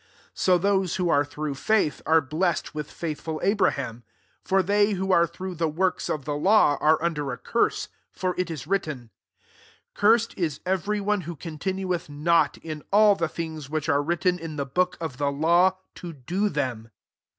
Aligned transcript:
^ 0.01 0.03
9 0.03 0.07
So 0.33 0.57
those 0.57 0.95
who 0.95 1.09
are 1.09 1.23
through 1.23 1.53
fidth, 1.53 2.01
are 2.07 2.21
blessed 2.21 2.73
with 2.73 2.89
fisdthful 2.89 3.39
Abra 3.47 3.69
ham. 3.69 3.97
10 4.45 4.45
For 4.45 4.63
they 4.63 4.93
who 4.93 5.11
are 5.11 5.27
through 5.27 5.53
the 5.53 5.67
works 5.69 6.09
of 6.09 6.25
the 6.25 6.33
law, 6.35 6.75
are 6.81 6.97
under 7.03 7.31
a 7.31 7.37
curse: 7.37 7.87
for 8.11 8.33
it 8.35 8.49
is 8.49 8.65
writ 8.65 8.81
ten," 8.85 9.11
Cursed 9.93 10.33
ia 10.39 10.49
every 10.65 10.99
one 11.01 11.21
who 11.21 11.35
continueth 11.35 12.09
not 12.09 12.57
in 12.57 12.81
all 12.91 13.13
the 13.13 13.29
things 13.29 13.69
which 13.69 13.89
are 13.89 14.01
written 14.01 14.39
in 14.39 14.55
the 14.55 14.65
book 14.65 14.97
of 14.99 15.17
the 15.19 15.31
law, 15.31 15.77
to 15.93 16.13
do 16.13 16.49
them." 16.49 16.89